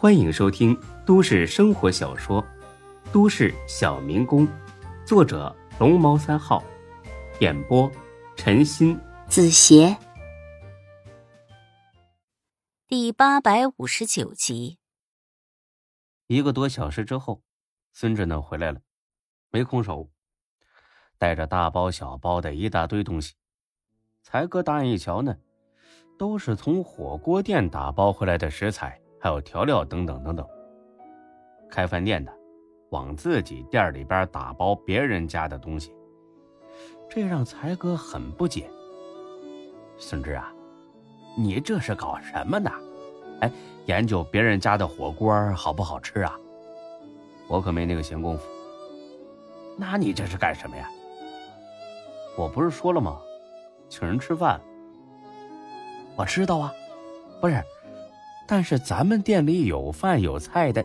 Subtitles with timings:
[0.00, 2.40] 欢迎收听都市生活小说
[3.12, 4.46] 《都市小民工》，
[5.04, 6.62] 作者龙猫三号，
[7.40, 7.90] 演播
[8.36, 9.96] 陈鑫、子邪，
[12.86, 14.78] 第八百五十九集。
[16.28, 17.42] 一个多小时之后，
[17.92, 18.80] 孙志呢回来了，
[19.50, 20.08] 没空手，
[21.18, 23.34] 带着大包小包的一大堆东西。
[24.22, 25.36] 才哥大眼一瞧呢，
[26.16, 29.00] 都是从火锅店打包回来的食材。
[29.20, 30.46] 还有调料等等等等。
[31.70, 32.32] 开饭店的
[32.90, 35.94] 往自己店里边打包别人家的东西，
[37.08, 38.70] 这让才哥很不解。
[39.98, 40.52] 孙志啊，
[41.36, 42.70] 你这是搞什么呢？
[43.40, 43.52] 哎，
[43.86, 46.38] 研究别人家的火锅好不好吃啊？
[47.48, 48.44] 我可没那个闲工夫。
[49.76, 50.88] 那你这是干什么呀？
[52.36, 53.20] 我不是说了吗？
[53.88, 54.60] 请人吃饭。
[56.16, 56.72] 我知道啊，
[57.40, 57.62] 不是。
[58.48, 60.84] 但是咱们店里有饭有菜的，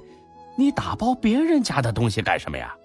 [0.57, 2.75] 你打包别人家的东西干什么呀？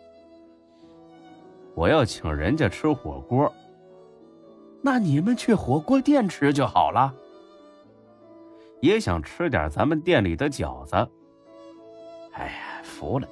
[1.74, 3.52] 我要请人家吃火锅，
[4.80, 7.12] 那你们去火锅店吃就好了。
[8.80, 10.94] 也想吃点咱们店里的饺子。
[12.32, 13.28] 哎呀，服了，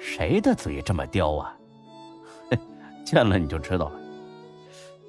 [0.00, 1.56] 谁的嘴这么刁啊？
[3.06, 4.00] 见了你就知道了。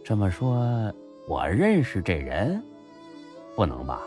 [0.03, 0.93] 这么说，
[1.27, 2.63] 我认识这人？
[3.55, 4.03] 不能吧？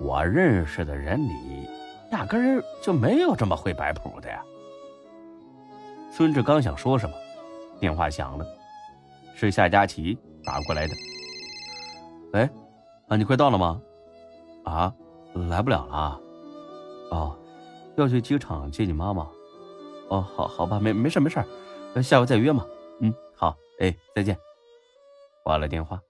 [0.00, 1.68] 我认识的人里，
[2.10, 4.42] 压根儿就没有这么会摆谱的呀。
[6.10, 7.14] 孙志刚想说什么，
[7.78, 8.46] 电话响了，
[9.34, 10.94] 是夏佳琪打过来的。
[12.32, 12.48] 喂，
[13.08, 13.80] 啊，你快到了吗？
[14.64, 14.92] 啊，
[15.34, 16.20] 来不了了。
[17.10, 17.38] 哦，
[17.96, 19.28] 要去机场接你妈妈。
[20.08, 21.44] 哦，好好吧，没没事没事，
[22.02, 22.66] 下回再约嘛。
[23.00, 24.36] 嗯，好，哎，再见。
[25.44, 26.00] 挂了电话，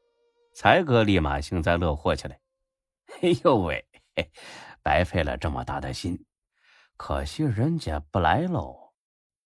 [0.54, 2.38] 才哥立马幸灾乐祸起来。
[3.22, 3.86] 哎呦喂，
[4.82, 6.24] 白费了这么大的心，
[6.96, 8.94] 可惜人家不来喽。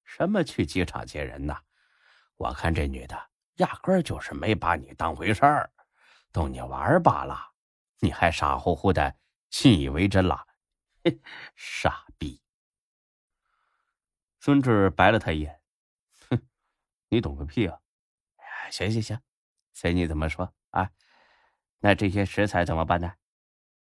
[0.04, 1.60] 什么去机场接人呐？
[2.36, 5.72] 我看这女的压根儿就是没把你当回事儿，
[6.30, 7.52] 逗你玩罢了。
[7.98, 9.16] 你还傻乎乎的
[9.50, 10.46] 信以为真了，
[11.56, 12.40] 傻逼！
[14.38, 15.60] 孙志白了他一眼，
[16.30, 16.40] 哼，
[17.08, 17.80] 你懂个屁啊！
[18.70, 19.20] 行行行，
[19.72, 20.90] 随你怎么说啊。
[21.80, 23.12] 那这些食材怎么办呢？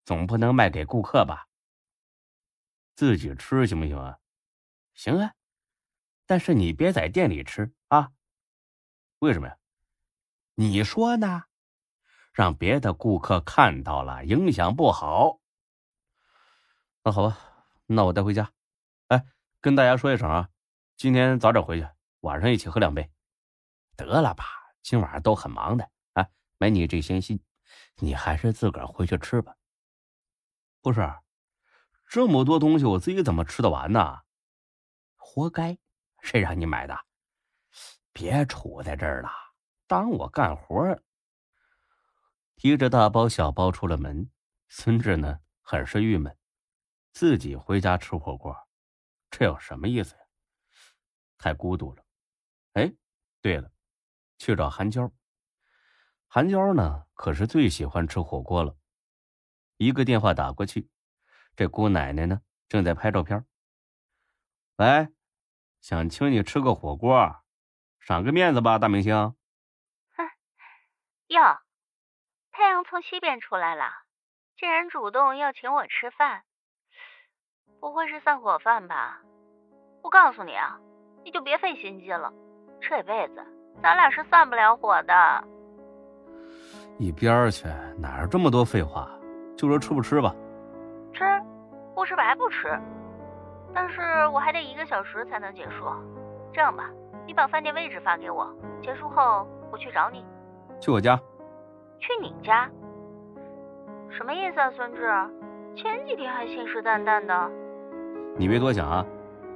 [0.09, 1.49] 总不能卖给顾客吧？
[2.95, 4.19] 自己吃行不行啊？
[4.95, 5.35] 行啊，
[6.25, 8.13] 但是你别在店里吃啊。
[9.19, 9.59] 为什么呀？
[10.55, 11.45] 你说呢？
[12.33, 15.41] 让别的顾客看到了，影响不好。
[17.05, 17.39] 那好吧，
[17.85, 18.51] 那我带回家。
[19.09, 19.27] 哎，
[19.61, 20.49] 跟大家说一声啊，
[20.97, 21.87] 今天早点回去，
[22.21, 23.11] 晚上一起喝两杯。
[23.95, 24.47] 得了吧，
[24.81, 26.27] 今晚上都很忙的啊，
[26.57, 27.39] 没你这闲心，
[27.97, 29.55] 你还是自个儿回去吃吧。
[30.81, 31.01] 不是，
[32.09, 34.21] 这么多东西我自己怎么吃得完呢？
[35.17, 35.79] 活该，
[36.23, 36.97] 谁让你买的？
[38.13, 39.29] 别杵在这儿了，
[39.87, 41.01] 当我干活。
[42.57, 44.31] 提着大包小包出了门，
[44.69, 46.37] 孙志呢很是郁闷，
[47.13, 48.57] 自己回家吃火锅，
[49.31, 50.23] 这有什么意思呀？
[51.37, 52.05] 太孤独了。
[52.75, 52.93] 哎，
[53.41, 53.71] 对了，
[54.39, 55.13] 去找韩娇。
[56.29, 58.78] 韩娇呢可是最喜欢吃火锅了。
[59.79, 60.91] 一个电话打过去，
[61.57, 63.47] 这姑奶奶呢正在拍照片。
[64.77, 65.09] 喂，
[65.81, 67.37] 想请你吃个火锅，
[68.01, 69.15] 赏个面子吧，大明星。
[70.17, 70.29] 哼，
[71.29, 71.41] 哟，
[72.51, 73.85] 太阳从西边出来了，
[74.57, 76.43] 竟然主动要请我吃饭，
[77.81, 79.21] 不会是散伙饭吧？
[80.03, 80.79] 我告诉你啊，
[81.25, 82.33] 你就别费心机了，
[82.81, 83.47] 这辈子
[83.81, 85.45] 咱俩是散不了伙的。
[86.99, 89.09] 一边去，哪有这么多废话？
[89.59, 90.33] 就说吃不吃吧，
[91.13, 91.25] 吃，
[91.93, 92.69] 不吃白不吃。
[93.75, 94.01] 但是
[94.33, 95.85] 我还得一个小时才能结束。
[96.53, 96.89] 这样吧，
[97.27, 98.49] 你把饭店位置发给我，
[98.81, 100.25] 结束后我去找你。
[100.81, 101.19] 去我家？
[101.99, 102.71] 去你家？
[104.11, 105.11] 什么意思啊，孙志？
[105.75, 107.51] 前几天还信誓旦旦的。
[108.37, 109.05] 你别多想啊，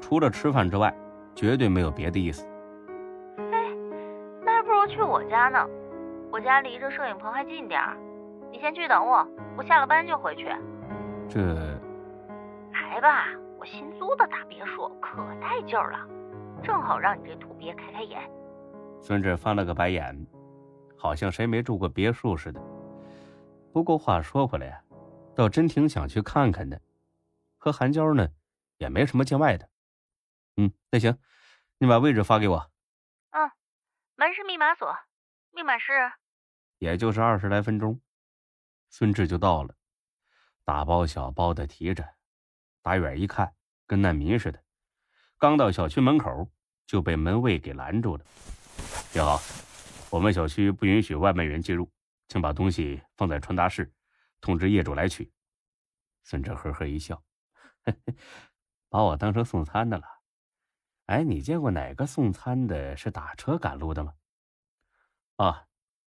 [0.00, 0.92] 除了吃饭之外，
[1.32, 2.44] 绝对没有别的意思。
[3.38, 3.70] 哎，
[4.44, 5.64] 那还不如去我家呢。
[6.32, 7.96] 我家离这摄影棚还近点儿。
[8.52, 9.26] 你先去等我，
[9.56, 10.44] 我下了班就回去。
[11.26, 11.40] 这，
[12.70, 13.24] 来吧，
[13.58, 16.06] 我新租的大别墅可带劲儿了，
[16.62, 18.20] 正好让你这土鳖开开眼。
[19.00, 20.26] 孙志翻了个白眼，
[20.98, 22.60] 好像谁没住过别墅似的。
[23.72, 24.82] 不过话说回来呀，
[25.34, 26.78] 倒真挺想去看看的。
[27.56, 28.28] 和韩娇呢，
[28.76, 29.66] 也没什么见外的。
[30.58, 31.16] 嗯，那行，
[31.78, 32.70] 你把位置发给我。
[33.30, 33.50] 嗯，
[34.16, 34.94] 门是密码锁，
[35.52, 36.12] 密码是。
[36.78, 37.98] 也就是二十来分钟。
[38.94, 39.74] 孙志就到了，
[40.64, 42.06] 大包小包的提着，
[42.82, 43.54] 打远一看，
[43.86, 44.62] 跟难民似的。
[45.38, 46.52] 刚到小区门口，
[46.86, 48.24] 就被门卫给拦住了。
[49.14, 49.40] 你好，
[50.10, 51.90] 我们小区不允许外卖员进入，
[52.28, 53.90] 请把东西放在传达室，
[54.42, 55.32] 通知业主来取。
[56.24, 57.24] 孙志呵呵一笑，
[58.90, 60.04] 把我当成送餐的了。
[61.06, 64.12] 哎，你见过哪个送餐的是打车赶路的吗？
[65.36, 65.66] 啊，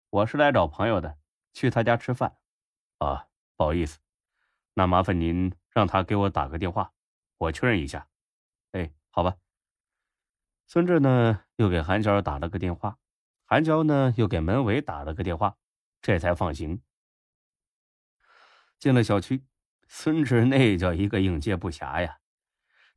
[0.09, 1.19] 我是来找朋友的，
[1.53, 2.39] 去他家吃饭。
[3.01, 3.27] 啊，
[3.57, 3.99] 不好意思，
[4.75, 6.93] 那麻烦您让他给我打个电话，
[7.39, 8.07] 我确认一下。
[8.73, 9.37] 哎，好吧。
[10.67, 12.99] 孙志呢，又给韩娇打了个电话，
[13.47, 15.57] 韩娇呢，又给门卫打了个电话，
[16.03, 16.83] 这才放行。
[18.79, 19.47] 进了小区，
[19.89, 22.19] 孙志那叫一个应接不暇呀。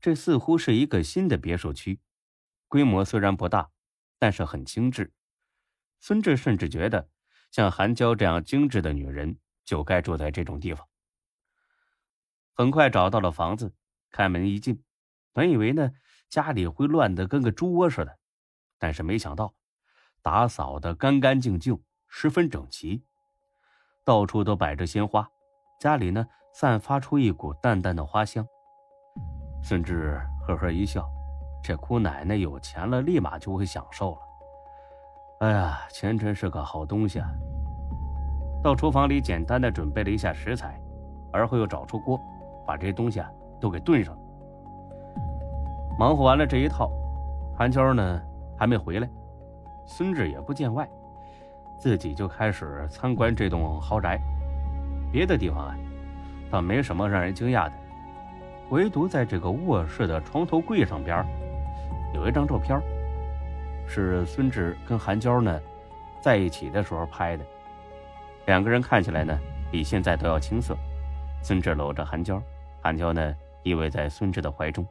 [0.01, 2.01] 这似乎是一个新的别墅区，
[2.67, 3.71] 规模虽然不大，
[4.19, 5.13] 但是很精致。
[6.01, 7.09] 孙志甚至觉得，
[7.51, 10.87] 像韩娇这样精致的女人就该住在这种地方。
[12.53, 13.73] 很快找到了房子，
[14.11, 14.83] 开门一进，
[15.31, 15.91] 本以为呢
[16.29, 18.17] 家里会乱得跟个猪窝似的，
[18.77, 19.53] 但是没想到，
[20.21, 23.03] 打扫的干干净净，十分整齐，
[24.03, 25.27] 到处都摆着鲜花，
[25.79, 28.45] 家里呢散发出一股淡淡的花香。
[29.63, 31.09] 孙志呵呵一笑，
[31.63, 34.21] 这姑奶奶有钱了，立马就会享受了。
[35.39, 37.29] 哎呀，钱真是个好东西啊！
[38.63, 40.79] 到厨房里简单的准备了一下食材，
[41.33, 42.17] 而后又找出锅，
[42.65, 43.29] 把这些东西啊
[43.59, 44.17] 都给炖上。
[45.99, 46.89] 忙活完了这一套，
[47.57, 48.21] 韩娇呢
[48.57, 49.09] 还没回来，
[49.85, 50.87] 孙志也不见外，
[51.77, 54.17] 自己就开始参观这栋豪宅。
[55.11, 55.75] 别的地方啊，
[56.49, 57.73] 倒没什么让人惊讶的。
[58.69, 61.23] 唯独在这个卧室的床头柜上边，
[62.15, 62.81] 有一张照片，
[63.85, 65.59] 是孙志跟韩娇呢
[66.21, 67.43] 在一起的时候拍的。
[68.45, 69.39] 两个人看起来呢
[69.71, 70.77] 比现在都要青涩。
[71.41, 72.41] 孙志搂着韩娇，
[72.81, 74.87] 韩娇呢依偎在孙志的怀中，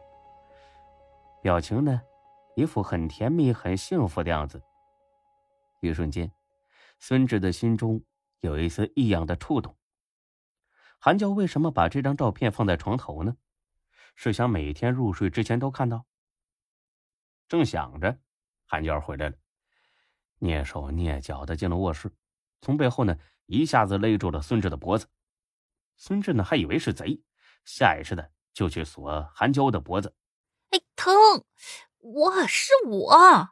[1.42, 2.00] 表情呢
[2.56, 4.62] 一副很甜蜜、很幸福的样子。
[5.80, 6.30] 一瞬间，
[6.98, 8.02] 孙志的心中
[8.40, 9.76] 有一丝异样的触动。
[10.98, 13.36] 韩娇为什么把这张照片放在床头呢？
[14.14, 16.04] 是想每天入睡之前都看到。
[17.48, 18.18] 正想着，
[18.66, 19.36] 韩娇回来了，
[20.40, 22.10] 蹑手蹑脚的进了卧室，
[22.62, 25.10] 从背后呢一下子勒住了孙志的脖子。
[25.96, 27.22] 孙志呢还以为是贼，
[27.66, 30.16] 下意识的就去锁韩娇的脖子。
[30.70, 31.12] 哎，疼！
[31.98, 33.50] 我是我。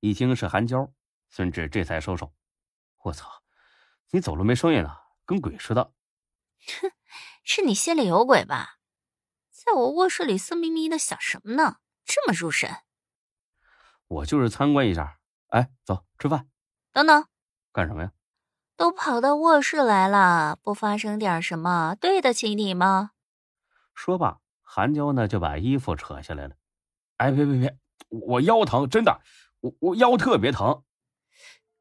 [0.00, 0.92] 一听是韩娇，
[1.28, 2.32] 孙志这才收手。
[3.02, 3.42] 我操，
[4.10, 5.92] 你走路没声音了，跟鬼似的。
[6.80, 6.90] 哼，
[7.44, 8.78] 是你心里有鬼吧？
[9.50, 11.80] 在我卧室里色眯眯的想什么呢？
[12.04, 12.70] 这么入神。
[14.06, 15.20] 我就是参观一下。
[15.48, 16.48] 哎，走，吃饭。
[16.92, 17.26] 等等，
[17.72, 18.12] 干什么呀？
[18.78, 23.10] 都跑到卧室来了，不发生点什么，对得起你吗？
[23.92, 26.54] 说罢，韩娇呢就把衣服扯下来了。
[27.16, 27.76] 哎，别别别，
[28.08, 29.20] 我腰疼，真的，
[29.60, 30.84] 我我腰特别疼。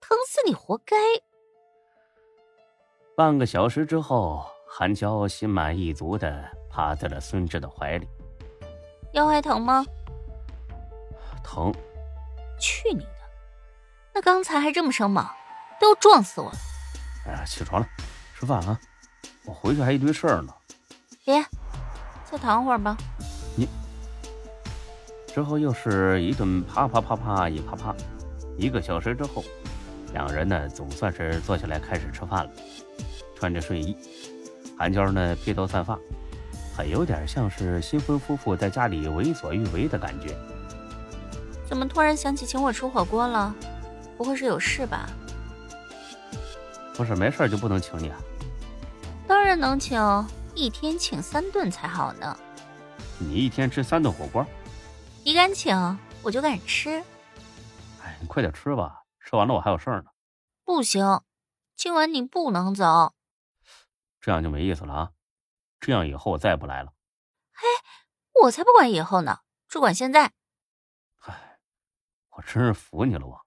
[0.02, 0.96] 疼死你，活该。
[3.16, 6.50] 半个小时之后，韩娇心满意足的。
[6.70, 8.08] 趴在了孙志的怀里，
[9.14, 9.84] 腰还疼吗？
[11.44, 11.72] 疼。
[12.60, 13.10] 去你的！
[14.14, 15.26] 那刚才还这么生猛，
[15.80, 16.58] 都要撞死我了！
[17.28, 17.88] 哎呀，起床了，
[18.40, 18.80] 吃饭啊！
[19.46, 20.54] 我回去还一堆事儿呢。
[21.26, 21.44] 别，
[22.30, 22.98] 再躺会儿吧。
[23.56, 23.68] 你。
[25.28, 27.94] 之后又是一顿啪啪啪啪一啪啪，
[28.58, 29.44] 一个小时之后，
[30.14, 32.52] 两人呢总算是坐下来开始吃饭了。
[33.36, 33.96] 穿着睡衣，
[34.78, 36.00] 韩娇呢披头散发。
[36.76, 40.38] 很有点像是新婚夫妇在家里为所欲为的感觉。
[41.68, 43.54] 怎么突然想起请我吃火锅了？
[44.16, 45.10] 不会是有事吧？
[46.98, 48.20] 不是，没事就不能请你啊？
[49.28, 50.02] 当然能请，
[50.56, 52.36] 一天请三顿才好呢。
[53.20, 54.44] 你一天吃三顿火锅？
[55.24, 55.76] 你敢请，
[56.24, 57.04] 我就敢吃。
[58.02, 60.10] 哎，你快点吃吧，吃完了我还有事儿呢。
[60.66, 61.22] 不行，
[61.76, 63.14] 今晚你不能走。
[64.20, 65.12] 这样就没意思了啊。
[65.80, 66.94] 这样以后我再也不来了。
[67.54, 67.68] 嘿，
[68.44, 70.32] 我才不管以后呢，只管现在。
[71.26, 71.60] 唉，
[72.32, 73.40] 我真是服你了，我。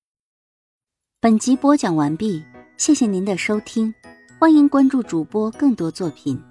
[1.19, 2.45] 本集播讲完毕，
[2.81, 3.93] 谢谢您的收听，
[4.39, 6.43] 欢迎关注主播更多作品。